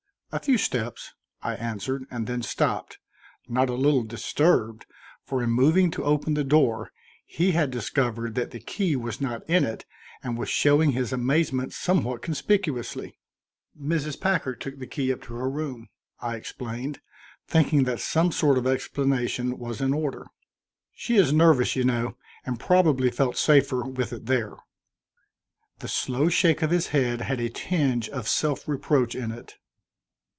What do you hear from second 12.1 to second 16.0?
conspicuously. "Mrs. Packard took the key up to her room,"